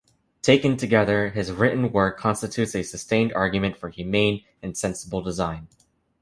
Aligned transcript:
Taken 0.41 0.77
together, 0.77 1.29
his 1.29 1.51
written 1.51 1.91
work 1.91 2.17
constitutes 2.17 2.73
a 2.73 2.81
sustained 2.81 3.33
argument 3.33 3.77
for 3.77 3.89
humane 3.89 4.43
and 4.63 4.75
sensible 4.75 5.21
design. 5.21 5.67